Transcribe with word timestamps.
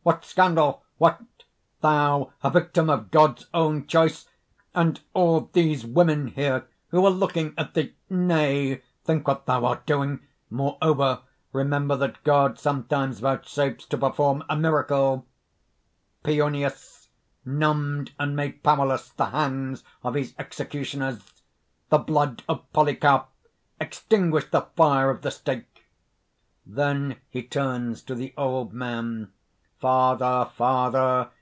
_)"What 0.02 0.24
scandal! 0.24 0.82
What! 0.96 1.20
Thou! 1.82 2.32
a 2.42 2.48
victim 2.50 2.88
of 2.88 3.10
God's 3.10 3.44
own 3.52 3.86
choice! 3.86 4.30
And 4.74 4.98
all 5.12 5.50
these 5.52 5.84
women 5.84 6.28
here 6.28 6.66
who 6.88 7.04
are 7.04 7.10
looking 7.10 7.52
at 7.58 7.74
thee! 7.74 7.92
Nay, 8.08 8.80
think 9.04 9.28
what 9.28 9.44
thou 9.44 9.66
art 9.66 9.84
doing! 9.84 10.20
Moreover, 10.48 11.20
remember 11.52 11.96
that 11.98 12.24
God 12.24 12.58
sometimes 12.58 13.20
vouchsafes 13.20 13.84
to 13.90 13.98
perform 13.98 14.42
a 14.48 14.56
miracle. 14.56 15.26
Pionius 16.24 17.10
numbed 17.44 18.12
and 18.18 18.34
made 18.34 18.62
powerless 18.62 19.10
the 19.10 19.26
hands 19.26 19.84
of 20.02 20.14
his 20.14 20.32
executioners; 20.38 21.42
the 21.90 21.98
blood 21.98 22.42
of 22.48 22.72
Polycarp 22.72 23.28
extinguished 23.78 24.50
the 24.52 24.62
fire 24.62 25.10
of 25.10 25.20
the 25.20 25.30
stake." 25.30 25.84
(Then 26.64 27.16
he 27.28 27.42
turns 27.42 28.00
to 28.04 28.14
the 28.14 28.32
Old 28.38 28.72
Man:) 28.72 29.30
"Father, 29.80 30.44
father! 30.56 31.30